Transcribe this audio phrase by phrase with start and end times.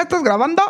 [0.00, 0.62] ¿Ya estás grabando?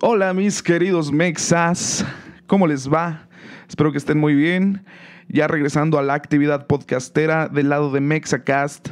[0.00, 2.04] Hola mis queridos mexas,
[2.48, 3.28] ¿cómo les va?
[3.68, 4.84] Espero que estén muy bien.
[5.28, 8.88] Ya regresando a la actividad podcastera del lado de Mexacast.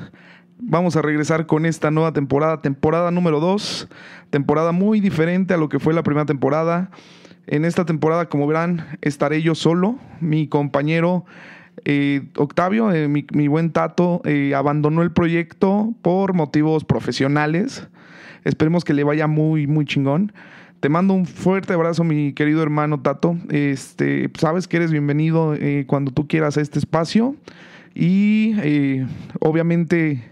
[0.61, 3.89] Vamos a regresar con esta nueva temporada, temporada número 2,
[4.31, 6.93] temporada muy diferente a lo que fue la primera temporada.
[7.49, 9.99] En esta temporada, como verán, estaré yo solo.
[10.21, 11.25] Mi compañero
[11.85, 17.87] eh, Octavio, eh, mi, buen Tato, eh, abandonó el proyecto por motivos profesionales.
[18.45, 20.33] Esperemos que le vaya muy, muy chingón.
[20.81, 23.37] Te mando un fuerte abrazo, mi querido hermano Tato.
[23.51, 27.35] Este, sabes que eres bienvenido cuando tú quieras a este espacio.
[27.95, 28.55] Y
[29.41, 30.23] obviamente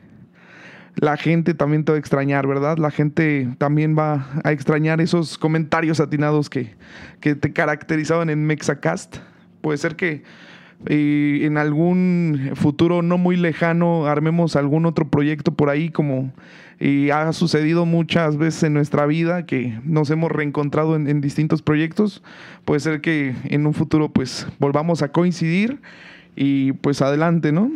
[0.94, 2.78] la gente también te va a extrañar, ¿verdad?
[2.78, 6.74] La gente también va a extrañar esos comentarios atinados que,
[7.20, 9.16] que te caracterizaban en Mexacast.
[9.60, 10.22] Puede ser que
[10.88, 16.32] y en algún futuro no muy lejano armemos algún otro proyecto por ahí como
[16.78, 22.22] y ha sucedido muchas veces en nuestra vida que nos hemos reencontrado en, distintos proyectos.
[22.64, 25.80] Puede ser que en un futuro pues volvamos a coincidir
[26.34, 27.70] y pues adelante, ¿no?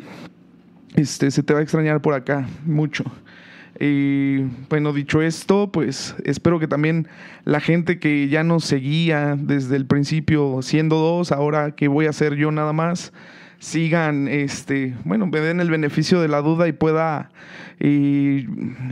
[0.96, 3.04] Este, se te va a extrañar por acá mucho.
[3.82, 7.08] Y bueno, dicho esto, pues espero que también
[7.44, 12.12] la gente que ya nos seguía desde el principio siendo dos, ahora que voy a
[12.12, 13.14] ser yo nada más,
[13.58, 17.30] sigan, este, bueno, me den el beneficio de la duda y pueda
[17.78, 18.46] eh,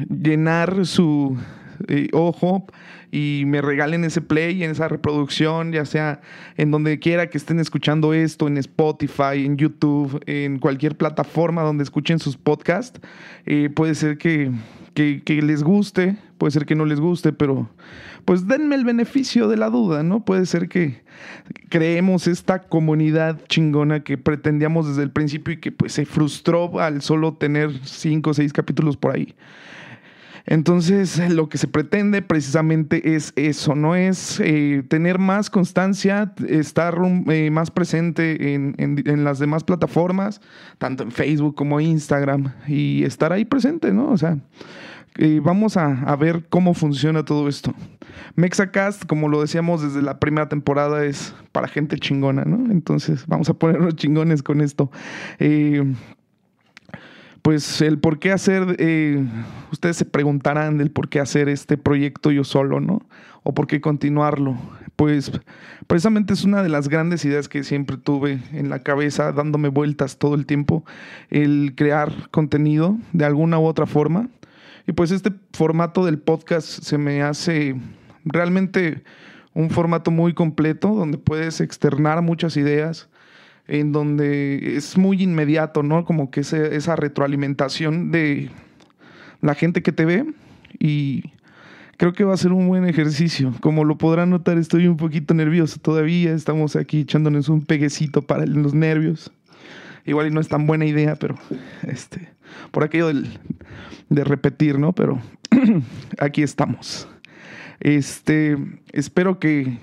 [0.09, 1.37] llenar su
[1.87, 2.67] eh, ojo
[3.11, 6.21] y me regalen ese play, en esa reproducción, ya sea
[6.57, 11.85] en donde quiera que estén escuchando esto, en Spotify, en YouTube, en cualquier plataforma donde
[11.85, 13.01] escuchen sus podcasts.
[13.47, 14.51] Eh, puede ser que
[15.25, 17.71] que, les guste, puede ser que no les guste, pero
[18.25, 20.25] pues denme el beneficio de la duda, ¿no?
[20.25, 21.03] Puede ser que
[21.69, 27.01] creemos esta comunidad chingona que pretendíamos desde el principio y que pues se frustró al
[27.01, 29.35] solo tener cinco o seis capítulos por ahí.
[30.51, 36.99] Entonces, lo que se pretende precisamente es eso, no es eh, tener más constancia, estar
[37.29, 40.41] eh, más presente en, en, las demás plataformas,
[40.79, 44.11] tanto en Facebook como Instagram, y estar ahí presente, ¿no?
[44.11, 44.39] O sea,
[45.43, 47.75] vamos a, ver cómo funciona todo esto.
[48.35, 52.73] Mexacast, como lo decíamos desde la primera temporada, es para gente chingona, ¿no?
[52.73, 54.91] Entonces vamos a ponernos chingones con esto.
[57.49, 59.25] Pues el por qué hacer, eh,
[59.73, 63.01] ustedes se preguntarán del por qué hacer este proyecto yo solo, ¿no?
[63.43, 64.59] O por qué continuarlo.
[64.97, 65.33] Pues
[65.87, 70.19] precisamente es una de las grandes ideas que siempre tuve en la cabeza, dándome vueltas
[70.19, 70.85] todo el tiempo,
[71.31, 74.29] el crear contenido de alguna u otra forma.
[74.87, 77.77] Y pues este formato del podcast se me hace
[78.27, 79.05] realmente
[79.55, 83.09] un formato muy completo donde puedes externar muchas ideas,
[83.69, 86.05] en donde es muy inmediato, ¿no?
[86.05, 88.51] Como que esa retroalimentación de
[89.41, 90.25] la gente que te ve
[90.79, 91.25] y
[91.99, 93.53] creo que va a ser un buen ejercicio.
[93.61, 98.47] Como lo podrán notar, estoy un poquito nervioso todavía, estamos aquí echándonos un peguecito para
[98.47, 99.31] los nervios.
[100.07, 101.37] Igual no es tan buena idea, pero
[101.83, 102.31] este,
[102.71, 103.13] por aquello
[104.09, 104.95] de repetir, ¿no?
[104.95, 105.21] Pero
[106.19, 107.07] aquí estamos.
[107.81, 108.57] Este,
[108.93, 109.79] espero que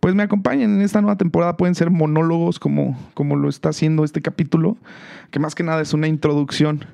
[0.00, 1.56] pues me acompañen en esta nueva temporada.
[1.56, 4.76] Pueden ser monólogos como, como lo está haciendo este capítulo,
[5.30, 6.86] que más que nada es una introducción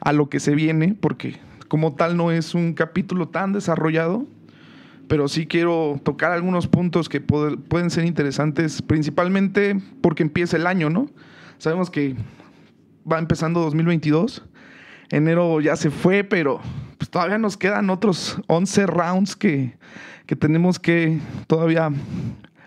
[0.00, 1.38] a lo que se viene, porque
[1.68, 4.26] como tal no es un capítulo tan desarrollado,
[5.08, 10.90] pero sí quiero tocar algunos puntos que pueden ser interesantes, principalmente porque empieza el año,
[10.90, 11.08] ¿no?
[11.58, 12.16] Sabemos que
[13.10, 14.44] va empezando 2022.
[15.10, 16.60] Enero ya se fue, pero
[16.98, 19.76] pues todavía nos quedan otros 11 rounds que,
[20.36, 21.90] tenemos que todavía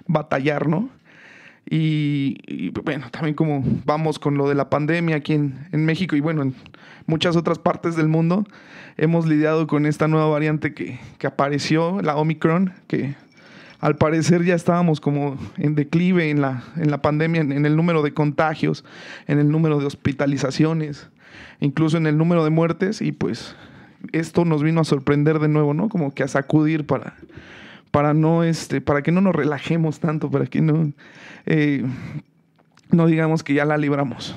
[0.08, 0.90] batallar, ¿no?
[1.70, 6.20] Y, bueno, también como vamos con lo de la pandemia aquí en, en, México y
[6.20, 6.56] bueno, en
[7.06, 8.46] muchas otras partes del mundo,
[8.98, 13.16] hemos lidiado con esta nueva variante que, que apareció, la Omicron, que
[13.82, 18.04] al parecer ya estábamos como en declive en la, en la pandemia, en, el número
[18.04, 18.86] de contagios,
[19.28, 21.10] en el número de hospitalizaciones,
[21.60, 23.56] incluso en el número de muertes, y pues
[24.12, 25.90] esto nos vino a sorprender de nuevo, ¿no?
[25.90, 27.16] Como que a sacudir para,
[27.92, 30.92] para no, este, para que no nos relajemos tanto, para que no,
[31.46, 31.86] eh,
[32.92, 34.36] no digamos que ya la libramos.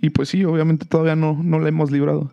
[0.00, 2.32] Y pues sí, obviamente todavía no, no la hemos librado.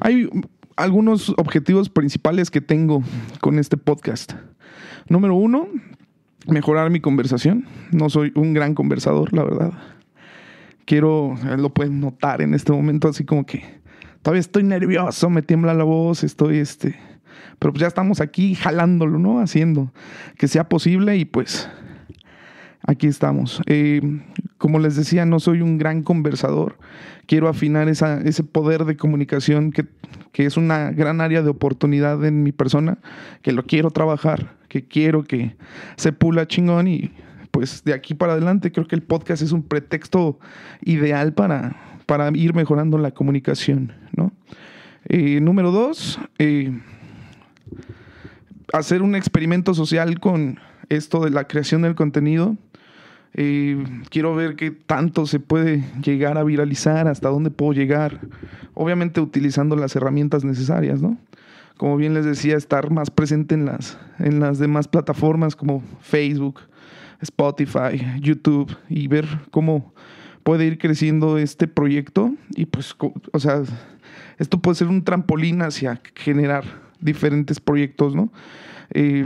[0.00, 0.28] Hay
[0.76, 3.02] algunos objetivos principales que tengo
[3.40, 4.32] con este podcast.
[5.08, 5.68] Número uno,
[6.46, 7.66] mejorar mi conversación.
[7.90, 9.72] No soy un gran conversador, la verdad.
[10.84, 13.62] Quiero, lo pueden notar en este momento, así como que
[14.22, 16.96] todavía estoy nervioso, me tiembla la voz, estoy este.
[17.58, 19.40] Pero pues ya estamos aquí jalándolo, ¿no?
[19.40, 19.92] Haciendo
[20.36, 21.68] que sea posible y pues
[22.86, 23.62] aquí estamos.
[23.66, 24.00] Eh,
[24.58, 26.78] como les decía, no soy un gran conversador.
[27.26, 29.86] Quiero afinar esa, ese poder de comunicación que,
[30.32, 32.98] que es una gran área de oportunidad en mi persona,
[33.42, 35.56] que lo quiero trabajar, que quiero que
[35.96, 37.12] se pula chingón y
[37.52, 40.40] pues de aquí para adelante creo que el podcast es un pretexto
[40.84, 41.76] ideal para,
[42.06, 44.32] para ir mejorando la comunicación, ¿no?
[45.08, 46.80] Eh, número dos, eh,
[48.72, 50.58] hacer un experimento social con
[50.88, 52.56] esto de la creación del contenido.
[53.34, 58.20] Eh, quiero ver qué tanto se puede llegar a viralizar, hasta dónde puedo llegar,
[58.74, 61.18] obviamente utilizando las herramientas necesarias, ¿no?
[61.76, 66.60] Como bien les decía, estar más presente en las, en las demás plataformas como Facebook,
[67.22, 69.94] Spotify, YouTube y ver cómo
[70.42, 72.94] puede ir creciendo este proyecto y pues,
[73.32, 73.62] o sea,
[74.38, 76.64] esto puede ser un trampolín hacia generar
[77.00, 78.32] diferentes proyectos, ¿no?
[78.90, 79.24] Eh,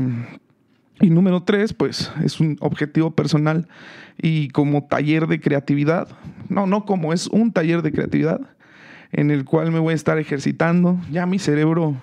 [1.01, 3.69] y número tres, pues es un objetivo personal
[4.21, 6.09] y como taller de creatividad,
[6.49, 8.41] no, no como es un taller de creatividad
[9.13, 10.99] en el cual me voy a estar ejercitando.
[11.11, 11.97] Ya mi cerebro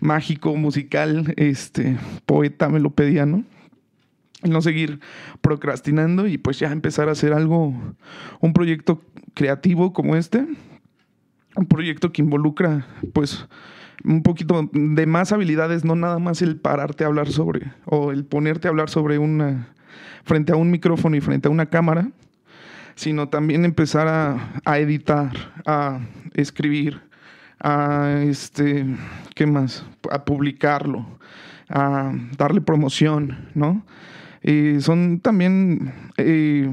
[0.00, 1.96] mágico, musical, este,
[2.26, 3.44] poeta me lo pedía, ¿no?
[4.42, 5.00] No seguir
[5.40, 7.74] procrastinando y pues ya empezar a hacer algo,
[8.40, 9.02] un proyecto
[9.34, 10.46] creativo como este,
[11.56, 13.46] un proyecto que involucra pues
[14.04, 18.24] un poquito de más habilidades, no nada más el pararte a hablar sobre, o el
[18.24, 19.68] ponerte a hablar sobre una,
[20.24, 22.10] frente a un micrófono y frente a una cámara,
[22.94, 25.30] sino también empezar a, editar,
[25.66, 26.00] a
[26.34, 27.00] escribir,
[27.60, 28.86] a este,
[29.34, 29.86] ¿qué más?
[30.10, 31.06] A publicarlo,
[31.68, 33.84] a darle promoción, ¿no?
[34.42, 36.72] Y son también eh,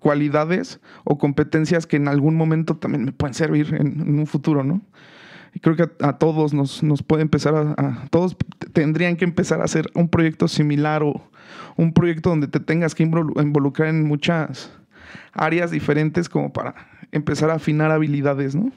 [0.00, 4.62] cualidades o competencias que en algún momento también me pueden servir en, en un futuro,
[4.64, 4.82] ¿no?
[5.56, 8.36] Y creo que a, todos nos, nos, puede empezar a, Todos
[8.74, 11.30] tendrían que empezar a hacer un proyecto similar o
[11.76, 14.70] un proyecto donde te tengas que involucrar en muchas
[15.32, 16.74] áreas diferentes como para
[17.10, 18.70] empezar a afinar habilidades, ¿no?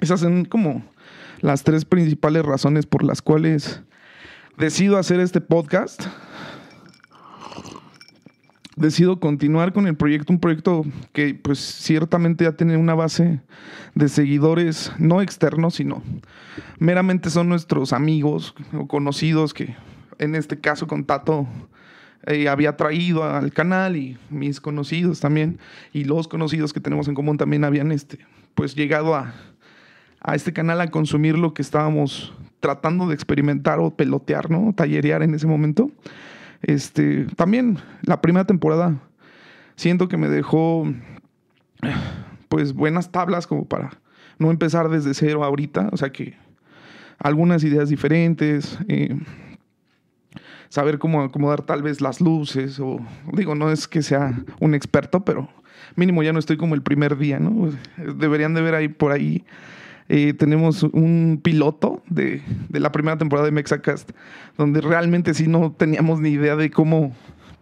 [0.00, 0.84] Esas son como
[1.40, 3.82] las tres principales razones por las cuales
[4.56, 6.06] decido hacer este podcast
[8.76, 13.40] decido continuar con el proyecto, un proyecto que pues ciertamente ya tiene una base
[13.94, 16.02] de seguidores no externos, sino
[16.78, 19.76] meramente son nuestros amigos o conocidos que
[20.18, 21.46] en este caso con Tato
[22.26, 25.58] eh, había traído al canal y mis conocidos también
[25.92, 28.18] y los conocidos que tenemos en común también habían este
[28.54, 29.34] pues llegado a,
[30.20, 34.72] a este canal a consumir lo que estábamos tratando de experimentar o pelotear, ¿no?
[34.72, 35.90] Tallerear en ese momento.
[36.66, 38.96] Este, también la primera temporada
[39.76, 40.86] siento que me dejó
[42.48, 43.90] pues buenas tablas como para
[44.38, 46.34] no empezar desde cero ahorita, o sea que
[47.18, 49.16] algunas ideas diferentes, eh,
[50.68, 52.98] saber cómo acomodar tal vez las luces o
[53.32, 55.48] digo, no es que sea un experto, pero
[55.96, 57.70] mínimo ya no estoy como el primer día, ¿no?
[58.16, 59.44] Deberían de ver ahí por ahí
[60.08, 64.10] eh, tenemos un piloto de, la primera temporada de Mexacast,
[64.58, 67.14] donde realmente sí no teníamos ni idea de cómo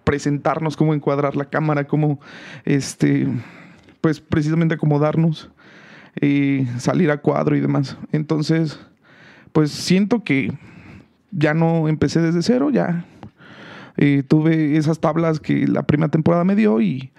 [0.05, 2.21] presentarnos, cómo encuadrar la cámara, cómo,
[2.65, 3.29] este,
[4.01, 5.51] pues precisamente acomodarnos,
[6.21, 7.97] eh, salir a cuadro y demás.
[8.11, 8.81] Entonces,
[9.53, 10.53] pues siento que
[11.31, 13.07] ya no empecé desde cero, ya
[13.97, 17.13] eh, tuve esas tablas que la primera temporada me dio y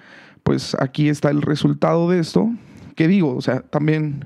[0.44, 2.52] pues aquí está el resultado de esto.
[2.96, 3.36] ¿Qué digo?
[3.36, 4.26] O sea, también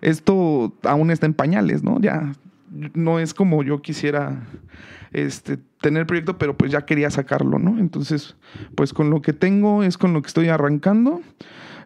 [0.00, 2.00] esto aún está en pañales, ¿no?
[2.00, 2.32] Ya
[2.94, 4.46] no es como yo quisiera
[5.12, 7.78] este, tener el proyecto, pero pues ya quería sacarlo, ¿no?
[7.78, 8.36] Entonces,
[8.74, 11.20] pues con lo que tengo es con lo que estoy arrancando.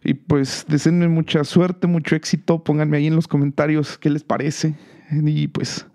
[0.04, 2.64] Y pues deseenme mucha suerte, mucho éxito.
[2.64, 4.74] Pónganme ahí en los comentarios qué les parece.
[5.10, 5.86] Y pues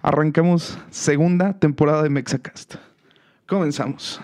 [0.00, 2.76] arrancamos segunda temporada de Mexacast.
[3.46, 4.20] Comenzamos.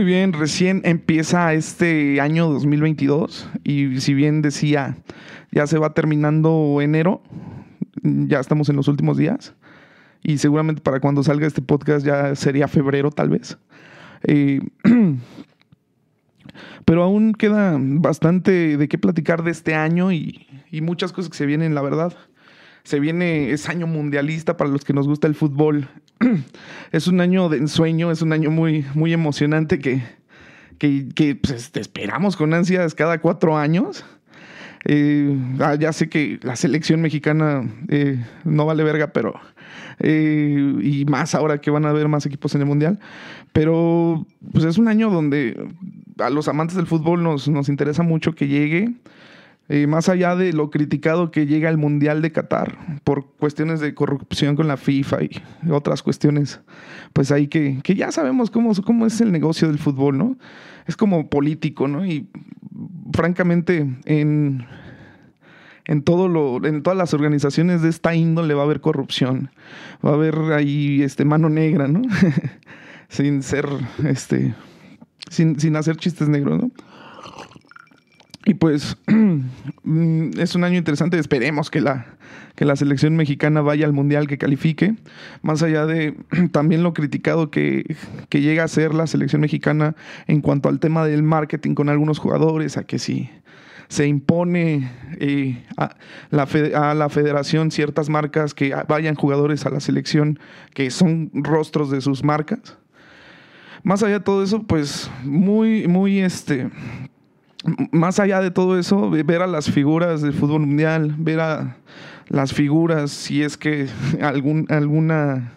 [0.00, 4.96] Muy bien, recién empieza este año 2022 y si bien decía,
[5.52, 7.22] ya se va terminando enero,
[8.02, 9.54] ya estamos en los últimos días
[10.22, 13.58] y seguramente para cuando salga este podcast ya sería febrero tal vez.
[14.22, 14.60] Eh,
[16.86, 21.36] pero aún queda bastante de qué platicar de este año y, y muchas cosas que
[21.36, 22.16] se vienen, la verdad
[22.84, 25.88] se viene, es año mundialista para los que nos gusta el fútbol.
[26.92, 30.02] es un año de ensueño, es un año muy, muy emocionante que,
[30.78, 34.04] que, pues, esperamos con ansias cada cuatro años.
[34.86, 39.34] Eh, ah, ya sé que la selección mexicana eh, no vale verga, pero.
[40.02, 42.98] Eh, y más ahora que van a haber más equipos en el mundial.
[43.52, 45.68] Pero pues es un año donde
[46.18, 48.94] a los amantes del fútbol nos, nos interesa mucho que llegue.
[49.86, 54.56] Más allá de lo criticado que llega al Mundial de Qatar por cuestiones de corrupción
[54.56, 55.30] con la FIFA y
[55.70, 56.60] otras cuestiones,
[57.12, 60.36] pues ahí que, que ya sabemos cómo, cómo es el negocio del fútbol, ¿no?
[60.86, 62.04] Es como político, ¿no?
[62.04, 62.28] Y
[63.12, 64.66] francamente, en,
[65.84, 69.50] en, todo lo, en todas las organizaciones de esta índole va a haber corrupción.
[70.04, 72.02] Va a haber ahí este, mano negra, ¿no?
[73.08, 73.68] sin ser,
[74.04, 74.52] este,
[75.30, 76.70] sin, sin hacer chistes negros, ¿no?
[78.44, 78.96] Y pues
[79.82, 81.18] mm, es un año interesante.
[81.18, 82.06] Esperemos que la,
[82.54, 84.94] que la selección mexicana vaya al mundial, que califique.
[85.42, 86.14] Más allá de
[86.52, 87.96] también lo criticado que,
[88.28, 89.94] que llega a ser la selección mexicana
[90.26, 93.30] en cuanto al tema del marketing con algunos jugadores, a que si
[93.88, 95.96] se impone eh, a,
[96.30, 100.38] la a, la federación ciertas marcas que vayan jugadores a la selección
[100.74, 102.78] que son rostros de sus marcas.
[103.82, 106.70] Más allá de todo eso, pues muy, muy este
[107.64, 111.76] más allá de todo eso, ver a las figuras del fútbol mundial, ver a
[112.28, 113.88] las figuras, si es que
[114.22, 115.52] algún, alguna,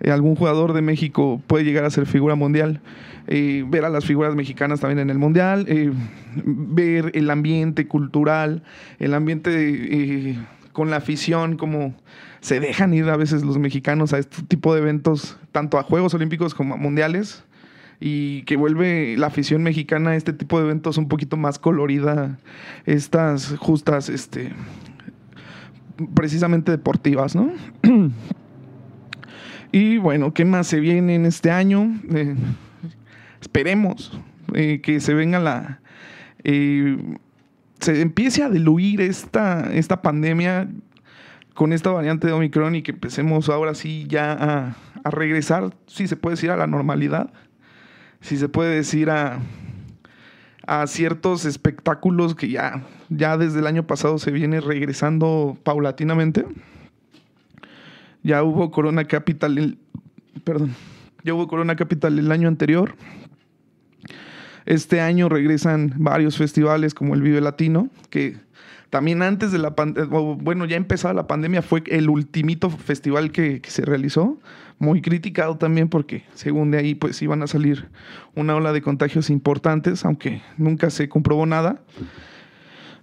[0.00, 2.80] eh, algún jugador de México puede llegar a ser figura mundial,
[3.26, 5.92] eh, ver a las figuras mexicanas también en el mundial, eh,
[6.44, 8.62] ver el ambiente cultural,
[8.98, 10.38] el ambiente
[10.72, 11.94] con la afición, como
[12.40, 16.14] se dejan ir a veces los mexicanos a este tipo de eventos, tanto a Juegos
[16.14, 17.44] Olímpicos como a mundiales
[18.00, 22.38] y que vuelve la afición mexicana a este tipo de eventos un poquito más colorida,
[22.86, 24.52] estas justas, este,
[26.14, 27.52] precisamente deportivas, ¿no?
[29.72, 31.94] y bueno, ¿qué más se viene en este año?
[32.14, 32.34] Eh,
[33.40, 34.18] esperemos
[34.54, 35.80] eh, que se venga la...
[36.42, 36.96] Eh,
[37.80, 40.68] se empiece a diluir esta, esta pandemia
[41.54, 46.06] con esta variante de Omicron y que empecemos ahora sí ya a, a regresar, si
[46.06, 47.30] se puede decir, a la normalidad
[48.20, 49.40] si se puede decir, a,
[50.66, 56.44] a ciertos espectáculos que ya, ya desde el año pasado se viene regresando paulatinamente.
[58.22, 59.78] Ya hubo Corona Capital, el,
[60.44, 60.74] perdón,
[61.24, 62.94] ya hubo Corona Capital el año anterior.
[64.66, 68.36] Este año regresan varios festivales como el Vive Latino, que
[68.90, 73.62] también antes de la pandemia, bueno, ya empezada la pandemia, fue el ultimito festival que,
[73.64, 74.38] se realizó
[74.80, 77.88] muy criticado también porque según de ahí pues iban a salir
[78.34, 81.82] una ola de contagios importantes, aunque nunca se comprobó nada.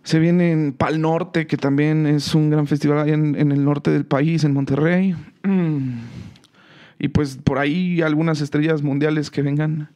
[0.04, 4.06] Se viene en Pal Norte, que también es un gran festival en, el norte del
[4.06, 5.16] país, en Monterrey.
[7.00, 9.90] Y pues por ahí algunas estrellas mundiales que vengan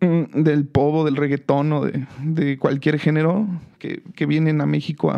[0.00, 3.46] del pop del reggaetón o de, de cualquier género
[3.78, 5.16] que, que, vienen a México a,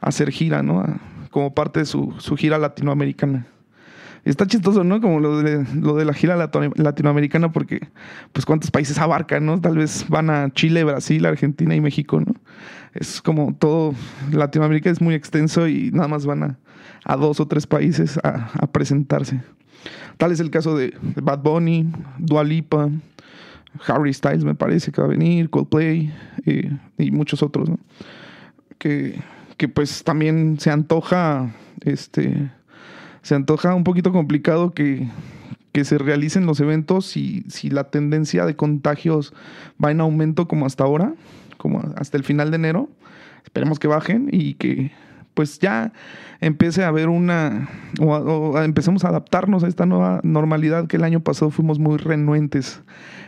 [0.00, 0.84] a hacer gira, ¿no?
[1.32, 3.46] como parte de su, su gira latinoamericana.
[4.24, 5.00] Está chistoso, ¿no?
[5.00, 7.88] Como lo de, lo de la gira latinoamericana, porque,
[8.32, 9.60] pues, ¿cuántos países abarcan, no?
[9.60, 12.32] Tal vez van a Chile, Brasil, Argentina y México, ¿no?
[12.94, 13.94] Es como todo,
[14.30, 16.58] Latinoamérica es muy extenso y nada más van a,
[17.04, 19.40] a dos o tres países a, a, presentarse.
[20.18, 22.90] Tal es el caso de Bad Bunny, Dua Lipa,
[23.86, 26.12] Harry Styles, me parece que va a venir, Coldplay
[26.46, 27.78] eh, y muchos otros, ¿no?
[28.78, 29.20] Que,
[29.56, 32.50] que pues también se antoja, este
[33.22, 35.08] se antoja un poquito complicado que,
[35.84, 39.32] se realicen los eventos y si la tendencia de contagios
[39.82, 41.14] va en aumento como hasta ahora,
[41.56, 42.90] como hasta el final de enero.
[43.44, 44.92] Esperemos que bajen y que
[45.34, 45.92] pues ya
[46.40, 47.68] empiece a haber una,
[48.00, 52.82] o, empecemos a adaptarnos a esta nueva normalidad que el año pasado fuimos muy renuentes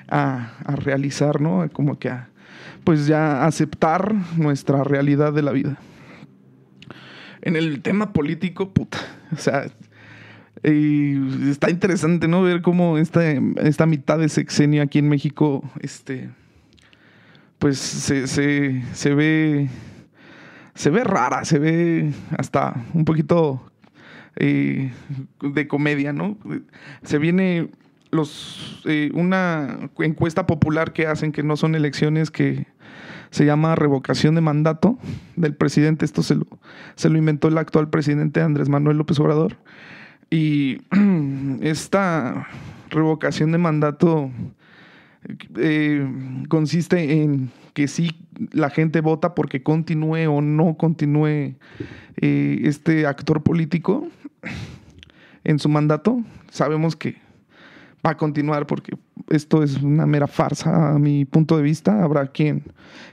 [0.08, 1.68] a, a realizar, ¿no?
[1.72, 2.28] Como que a,
[2.84, 5.78] pues ya aceptar nuestra realidad de la vida.
[7.42, 8.98] En el tema político, puta,
[9.32, 9.66] o sea,
[10.62, 12.42] está interesante, ¿no?
[12.42, 13.22] Ver cómo esta,
[13.62, 16.30] esta mitad de sexenio aquí en México, este,
[17.58, 19.68] pues se, se, se ve,
[20.74, 23.62] se ve rara, se ve hasta un poquito
[24.36, 24.92] eh,
[25.40, 26.36] de comedia, ¿no?
[27.02, 27.70] Se viene
[28.10, 32.66] los, eh, una encuesta popular que hacen que no son elecciones que
[33.30, 34.98] se llama revocación de mandato
[35.36, 36.04] del presidente.
[36.04, 36.46] Esto se lo,
[36.94, 39.56] se lo inventó el actual presidente Andrés Manuel López Obrador.
[40.30, 40.82] Y
[41.60, 42.48] esta
[42.90, 44.30] revocación de mandato
[45.56, 46.06] eh,
[46.48, 51.56] consiste en que sí la gente vota porque continúe o no continúe
[52.16, 54.08] eh, este actor político
[55.44, 56.22] en su mandato.
[56.50, 57.16] Sabemos que
[58.04, 58.96] va a continuar porque
[59.30, 62.02] esto es una mera farsa a mi punto de vista.
[62.02, 62.62] Habrá quien,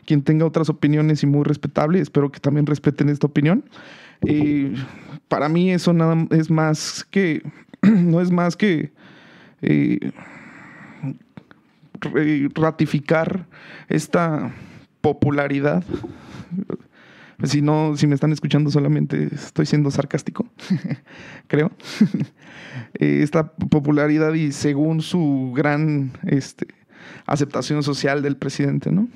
[0.05, 1.99] quien tenga otras opiniones y muy respetable.
[1.99, 3.63] Espero que también respeten esta opinión.
[4.27, 4.75] Eh,
[5.27, 7.41] para mí eso nada es más que,
[7.81, 8.91] no es más que
[9.61, 10.11] eh,
[12.55, 13.45] ratificar
[13.87, 14.51] esta
[15.01, 15.83] popularidad.
[17.43, 20.45] Si no, si me están escuchando solamente estoy siendo sarcástico,
[21.47, 21.71] creo.
[22.99, 26.67] Eh, esta popularidad y según su gran este,
[27.25, 29.07] aceptación social del presidente, ¿no?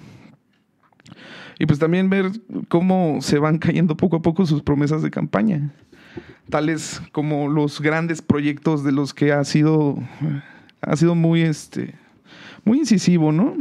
[1.59, 2.31] Y pues también ver
[2.67, 5.73] cómo se van cayendo poco a poco sus promesas de campaña,
[6.49, 9.97] tales como los grandes proyectos de los que ha sido,
[10.81, 11.95] ha sido muy, este,
[12.65, 13.55] muy incisivo, ¿no?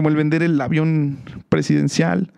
[0.00, 1.18] Como el vender el avión
[1.50, 2.32] presidencial,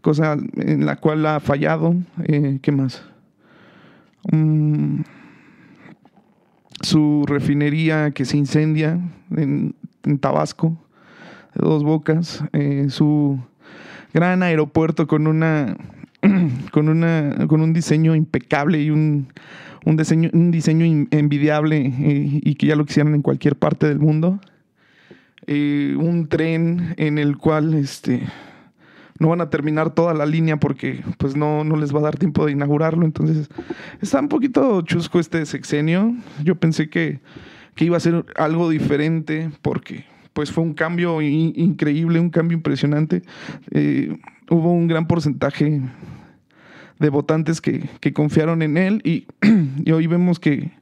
[0.00, 1.96] cosa en la cual ha fallado.
[2.22, 3.02] Eh, ¿Qué más?
[4.30, 5.00] Mm,
[6.82, 9.00] su refinería que se incendia
[9.36, 9.74] en,
[10.20, 10.76] Tabasco,
[11.56, 13.40] de dos bocas, eh, su
[14.14, 15.76] gran aeropuerto con una
[16.70, 19.26] con una con un diseño impecable y un,
[19.84, 23.98] un diseño un diseño envidiable eh, y que ya lo quisieran en cualquier parte del
[23.98, 24.38] mundo
[25.50, 28.22] un tren en el cual este
[29.20, 32.16] no van a terminar toda la línea porque pues no, no les va a dar
[32.16, 33.04] tiempo de inaugurarlo.
[33.04, 33.48] Entonces,
[34.00, 36.14] está un poquito chusco este sexenio.
[36.42, 37.20] Yo pensé que,
[37.76, 40.04] iba a ser algo diferente porque
[40.34, 43.22] pues fue un cambio increíble, un cambio impresionante.
[43.70, 44.18] Eh,
[44.50, 45.80] hubo un gran porcentaje
[46.98, 49.26] de votantes que, confiaron en él y,
[49.84, 50.72] y hoy vemos que,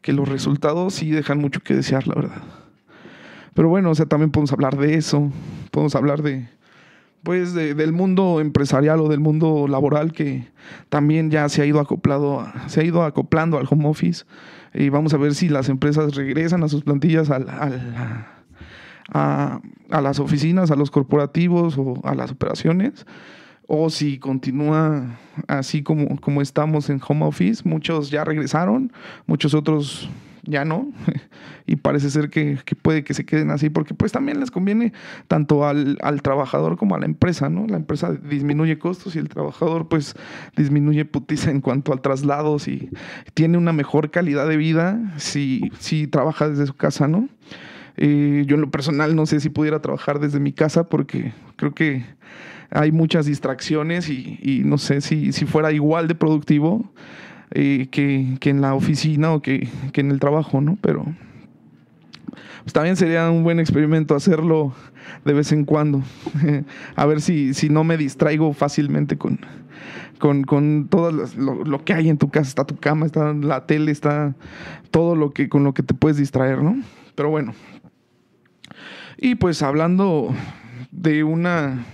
[0.00, 2.59] que los resultados sí dejan mucho que desear, la verdad.
[3.54, 5.30] Pero bueno, o sea, también podemos hablar de eso,
[5.70, 6.48] podemos hablar de,
[7.22, 10.48] pues del mundo empresarial o del mundo laboral que
[10.88, 14.24] también ya se ha ido acoplado, se ha ido acoplando al home office
[14.72, 20.20] y vamos a ver si las empresas regresan a sus plantillas al, a, a, las
[20.20, 23.04] oficinas, a los corporativos o a las operaciones
[23.66, 27.68] o si continúa así como, como estamos en home office.
[27.68, 28.92] Muchos ya regresaron,
[29.26, 30.08] muchos otros
[30.44, 30.90] ya no.
[31.66, 34.92] y parece ser que, puede que se queden así, porque pues también les conviene
[35.28, 37.66] tanto al, trabajador como a la empresa, ¿no?
[37.66, 40.14] La empresa disminuye costos y el trabajador pues
[40.56, 42.90] disminuye putiza en cuanto al traslado, si
[43.34, 47.28] tiene una mejor calidad de vida si, si trabaja desde su casa, ¿no?
[47.96, 51.74] Eh, yo en lo personal no sé si pudiera trabajar desde mi casa porque creo
[51.74, 52.04] que
[52.70, 56.90] hay muchas distracciones y, y no sé si, si fuera igual de productivo
[57.52, 60.78] eh, que, en la oficina o que, en el trabajo, ¿no?
[60.80, 61.04] Pero
[62.62, 64.72] pues también sería un buen experimento hacerlo
[65.24, 66.02] de vez en cuando.
[66.96, 69.40] a ver si, si no me distraigo fácilmente con,
[70.18, 72.48] con, con todo lo, que hay en tu casa.
[72.48, 74.36] Está tu cama, está la tele, está
[74.90, 76.76] todo lo que con lo que te puedes distraer, ¿no?
[77.16, 77.54] Pero bueno.
[79.16, 80.32] Y pues hablando
[80.92, 81.84] de una.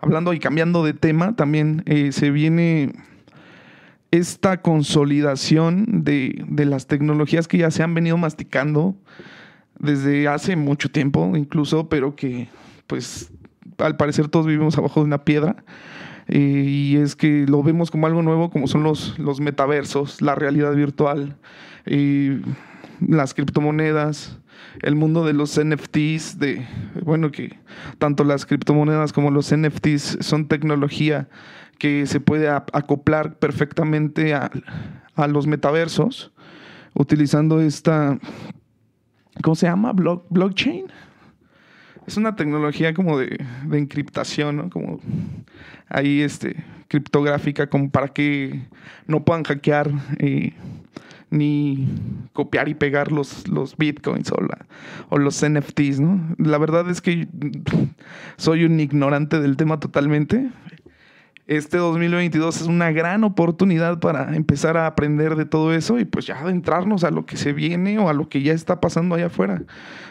[0.00, 2.92] Hablando y cambiando de tema, también eh, se viene
[4.12, 8.94] esta consolidación de, las tecnologías que ya se han venido masticando
[9.78, 12.48] desde hace mucho tiempo incluso, pero que
[12.86, 13.32] pues
[13.78, 15.64] al parecer todos vivimos abajo de una piedra.
[16.28, 20.34] Eh, y es que lo vemos como algo nuevo, como son los, los metaversos, la
[20.34, 21.36] realidad virtual,
[21.84, 22.40] eh,
[23.00, 24.38] las criptomonedas,
[24.80, 26.66] el mundo de los NFTs, de,
[27.02, 27.58] bueno, que
[27.98, 31.28] tanto las criptomonedas como los NFTs son tecnología
[31.78, 34.50] que se puede acoplar perfectamente a,
[35.28, 36.32] los metaversos
[36.94, 38.18] utilizando esta,
[39.42, 39.92] ¿cómo se llama?
[39.92, 40.86] blockchain.
[42.06, 44.70] Es una tecnología como de, encriptación, ¿no?
[44.70, 45.00] Como
[45.88, 48.62] ahí este, criptográfica, como para que
[49.06, 50.52] no puedan hackear eh,
[51.32, 51.88] ni
[52.32, 54.36] copiar y pegar los, los bitcoins o,
[55.08, 56.34] o los NFTs, ¿no?
[56.38, 57.26] La verdad es que
[58.36, 60.50] soy un ignorante del tema totalmente
[61.46, 66.26] este 2022 es una gran oportunidad para empezar a aprender de todo eso y pues
[66.26, 69.26] ya adentrarnos a lo que se viene o a lo que ya está pasando allá
[69.26, 69.62] afuera.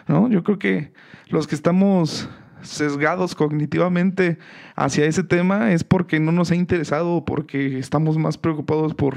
[0.08, 0.30] ¿no?
[0.30, 0.92] Yo creo que
[1.30, 2.30] los que estamos
[2.62, 4.38] sesgados cognitivamente
[4.76, 9.16] hacia ese tema es porque no nos ha interesado o porque estamos más preocupados por,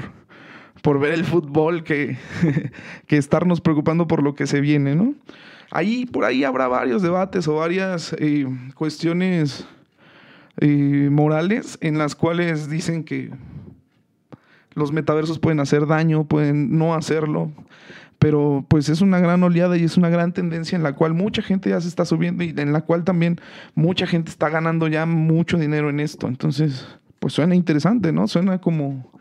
[0.85, 2.15] por ver el fútbol que,
[3.07, 5.15] que estarnos preocupando por lo que se viene, ¿no?
[5.71, 8.45] Ahí, por ahí habrá varios debates o varias eh,
[8.75, 9.65] cuestiones
[10.61, 13.31] eh, morales en las cuales dicen que
[14.75, 17.51] los metaversos pueden hacer daño, pueden no hacerlo,
[18.19, 21.41] pero pues es una gran oleada y es una gran tendencia en la cual mucha
[21.41, 23.41] gente ya se está subiendo y en la cual también
[23.73, 26.27] mucha gente está ganando ya mucho dinero en esto.
[26.27, 28.27] Entonces, pues suena interesante, ¿no?
[28.27, 29.15] Suena como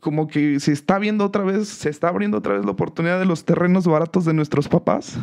[0.00, 3.26] como que se está viendo otra vez, se está abriendo otra vez la oportunidad de
[3.26, 5.18] los terrenos baratos de nuestros papás,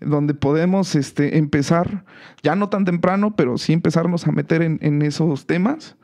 [0.00, 2.04] donde podemos este, empezar,
[2.42, 5.96] ya no tan temprano, pero sí empezarnos a meter en, en esos temas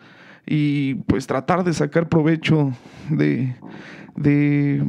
[0.47, 2.73] y pues tratar de sacar provecho
[3.11, 3.55] de,
[4.17, 4.83] de,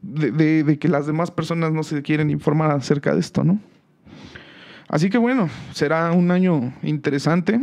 [0.00, 3.60] de, de, que las demás personas no se quieren informar acerca de esto, ¿no?
[4.88, 7.60] Así que bueno, será un año interesante,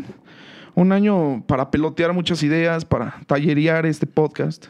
[0.75, 4.67] un año para pelotear muchas ideas, para tallerear este podcast.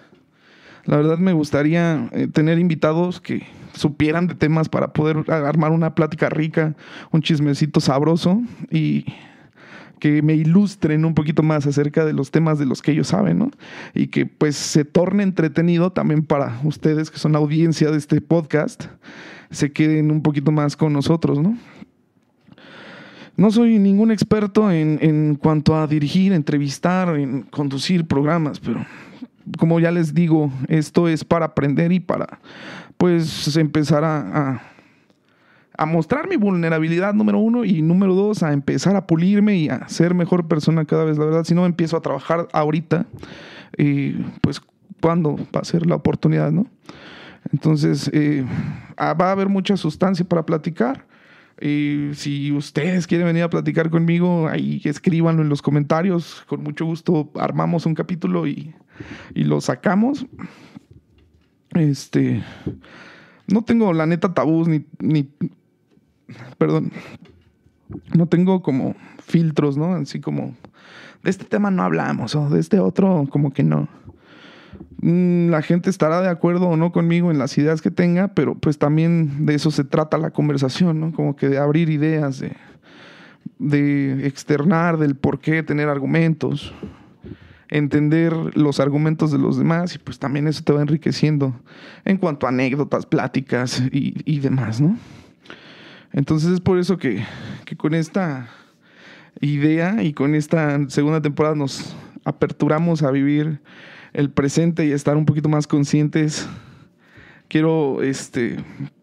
[0.85, 5.95] La verdad me gustaría eh, tener invitados que supieran de temas para poder armar una
[5.95, 6.75] plática rica,
[7.11, 9.05] un chismecito sabroso y
[9.99, 13.39] que me ilustren un poquito más acerca de los temas de los que ellos saben,
[13.39, 13.51] ¿no?
[13.95, 18.85] Y que pues se torne entretenido también para ustedes que son audiencia de este podcast,
[19.49, 21.57] se queden un poquito más con nosotros, ¿no?
[23.37, 28.85] No soy ningún experto en, en cuanto a dirigir, entrevistar, en conducir programas, pero
[29.57, 32.39] como ya les digo, esto es para aprender y para
[32.97, 34.61] pues empezar a,
[35.77, 39.87] a mostrar mi vulnerabilidad, número uno, y número dos, a empezar a pulirme y a
[39.89, 41.17] ser mejor persona cada vez.
[41.17, 43.05] La verdad, si no empiezo a trabajar ahorita,
[43.77, 44.61] y pues,
[45.01, 46.67] ¿cuándo va a ser la oportunidad, no?
[47.51, 48.45] Entonces, eh,
[48.97, 51.05] ah, va a haber mucha sustancia para platicar.
[51.61, 56.43] Y si ustedes quieren venir a platicar conmigo, ahí escríbanlo en los comentarios.
[56.47, 58.73] Con mucho gusto armamos un capítulo y,
[59.33, 60.25] y lo sacamos.
[61.71, 62.43] Este.
[63.47, 65.29] No tengo la neta tabús ni, ni
[66.57, 66.91] perdón,
[68.13, 69.93] no tengo como filtros, ¿no?
[69.95, 70.55] Así como,
[71.23, 73.87] de este tema no hablamos, o de este otro como que no.
[75.07, 78.55] Mm, la gente estará de acuerdo o no conmigo en las ideas que tenga, pero
[78.55, 81.11] pues también de eso se trata la conversación, ¿no?
[81.11, 82.43] Como que de abrir ideas,
[83.59, 86.73] de, externar del por qué tener argumentos,
[87.69, 91.53] entender los argumentos de los demás y pues también eso te va enriqueciendo
[92.03, 94.97] en cuanto a anécdotas, pláticas y, y demás, ¿no?
[96.13, 97.23] Entonces es por eso que,
[97.77, 98.49] con esta
[99.39, 103.59] idea y con esta segunda temporada nos aperturamos a vivir
[104.15, 106.47] el presente y estar un poquito más conscientes.
[107.47, 108.57] Quiero, este,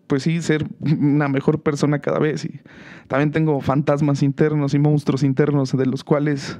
[0.07, 2.45] pues sí, ser una mejor persona cada vez.
[2.45, 2.61] Y
[3.09, 6.59] también tengo fantasmas internos y monstruos internos de los cuales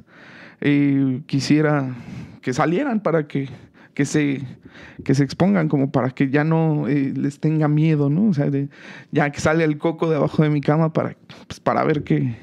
[0.61, 1.95] eh, quisiera
[2.41, 3.49] que salieran para que
[3.95, 4.43] que se,
[5.05, 8.29] que se expongan, como para que ya no eh, les tenga miedo, ¿no?
[8.29, 8.69] O sea, de,
[9.11, 12.37] ya que sale el coco de abajo de mi cama para, pues, para ver que,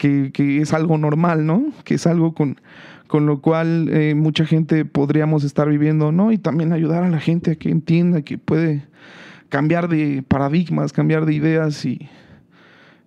[0.00, 1.66] que, es algo normal, ¿no?
[1.84, 2.58] Que es algo con,
[3.06, 6.32] con lo cual eh, mucha gente podríamos estar viviendo, ¿no?
[6.32, 8.86] Y también ayudar a la gente a que entienda que puede
[9.50, 12.08] cambiar de paradigmas, cambiar de ideas y,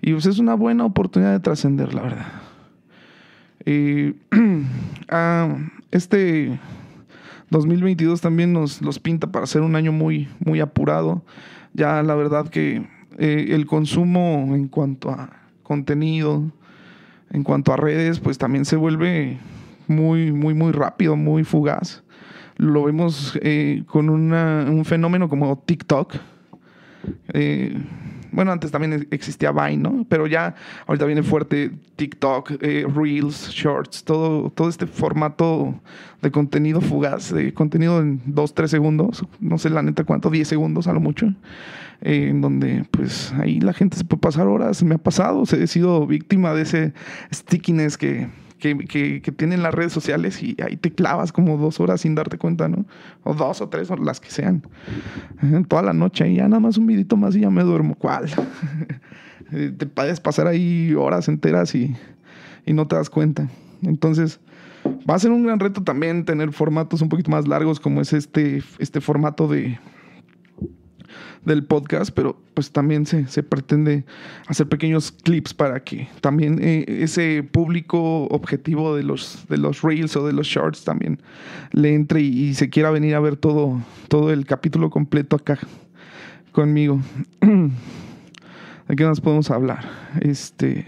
[0.02, 2.28] y pues es una buena oportunidad de trascender, la verdad.
[3.66, 4.14] Eh,
[5.10, 5.58] ah,
[5.90, 6.60] este
[7.50, 11.24] 2022 también nos los pinta para ser un año muy, muy apurado.
[11.74, 12.86] Ya la verdad que
[13.18, 15.32] eh, el consumo en cuanto a
[15.64, 16.52] contenido,
[17.34, 19.38] en cuanto a redes, pues también se vuelve
[19.88, 22.04] muy, muy, muy rápido, muy fugaz.
[22.58, 26.14] Lo vemos eh, con un fenómeno como TikTok.
[27.34, 27.76] Eh,
[28.34, 30.06] bueno, antes también existía Vine, ¿no?
[30.10, 30.56] Pero ya
[30.88, 35.80] ahorita viene fuerte TikTok, eh, Reels, Shorts, todo, todo este formato
[36.22, 40.48] de contenido fugaz, de contenido en 2, 3 segundos, no sé la neta cuánto, 10
[40.48, 41.28] segundos a lo mucho,
[42.02, 45.68] eh, en donde pues ahí la gente se puede pasar horas, me ha pasado, he
[45.68, 46.94] sido víctima de ese
[47.32, 48.28] stickiness que
[48.64, 52.70] que, tienen las redes sociales y ahí te clavas como dos horas sin darte cuenta,
[52.70, 52.86] ¿no?
[53.24, 54.64] O dos o tres, o las que sean.
[55.68, 57.96] Toda la noche y ya nada más un vidito más y ya me duermo.
[57.96, 58.30] ¿Cuál?
[59.78, 61.96] te puedes pasar ahí horas enteras y,
[62.66, 63.50] y no te das cuenta.
[63.82, 64.40] Entonces,
[65.10, 68.14] va a ser un gran reto también tener formatos un poquito más largos como es
[68.14, 69.78] este, este formato de,
[71.46, 74.06] del podcast, pero pues también se, se pretende
[74.48, 80.16] hacer pequeños clips para que también eh, ese público objetivo de los, de los reels
[80.16, 81.20] o de los shorts también
[81.72, 85.60] le entre y, se quiera venir a ver todo, todo el capítulo completo acá
[86.52, 87.02] conmigo.
[88.88, 89.90] ¿De qué más podemos hablar?
[90.22, 90.86] Este.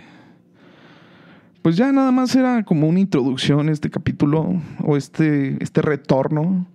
[1.61, 6.67] Pues ya nada más era como una introducción este capítulo o este, este retorno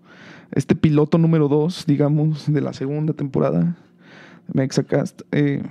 [0.52, 3.76] este piloto número dos, digamos, de la segunda temporada
[4.48, 5.22] de Mexacast.
[5.32, 5.62] Eh,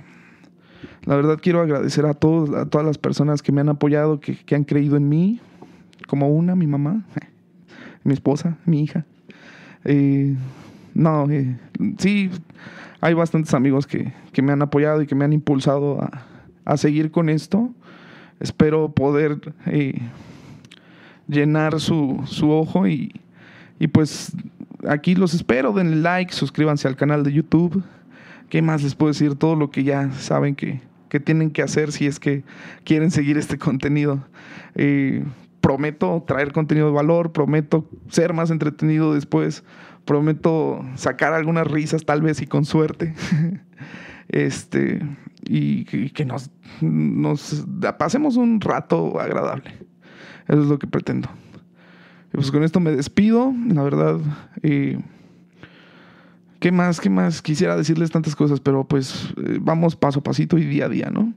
[1.04, 4.54] la verdad quiero agradecer a todos, a todas las personas que me han apoyado, que,
[4.54, 5.40] han creído en mí,
[6.06, 7.04] como una, mi mamá,
[8.04, 9.04] mi esposa, mi hija.
[9.84, 10.36] Eh,
[10.94, 11.56] no, eh,
[11.98, 12.30] sí,
[13.00, 14.12] hay bastantes amigos que,
[14.42, 16.24] me han apoyado y que me han impulsado a,
[16.64, 17.70] a seguir con esto.
[18.40, 19.38] Espero poder
[21.28, 23.12] llenar su, su ojo y,
[23.78, 24.32] Y pues
[24.88, 27.82] aquí los espero, denle like, suscríbanse al canal de YouTube.
[28.48, 29.34] ¿Qué más les puedo decir?
[29.36, 32.44] Todo lo que ya saben que, que tienen que hacer si es que
[32.84, 34.24] quieren seguir este contenido.
[34.74, 35.24] Eh,
[35.60, 39.62] prometo traer contenido de valor, prometo ser más entretenido después,
[40.04, 43.14] prometo sacar algunas risas tal vez y con suerte.
[44.28, 45.00] este,
[45.44, 47.66] y, que nos, nos
[47.98, 49.70] pasemos un rato agradable.
[50.48, 51.28] Eso es lo que pretendo.
[52.32, 54.20] Y pues con esto me despido, la verdad.
[56.60, 57.00] ¿Qué más?
[57.00, 57.40] ¿Qué más?
[57.40, 61.10] Quisiera decirles tantas cosas, pero pues eh, vamos paso a pasito y día a día,
[61.10, 61.32] ¿no?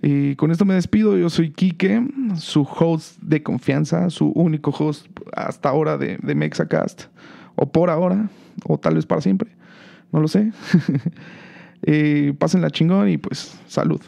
[0.00, 1.18] Y con esto me despido.
[1.18, 2.02] Yo soy Quique,
[2.36, 7.04] su host de confianza, su único host hasta ahora de, de Mexacast,
[7.56, 8.30] o por ahora,
[8.66, 9.50] o tal vez para siempre.
[10.12, 10.50] No lo sé.
[11.82, 14.00] eh, pasen la chingón y pues salud.